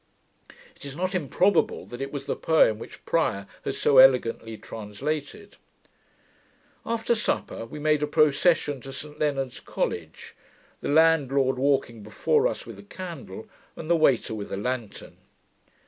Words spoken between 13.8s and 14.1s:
the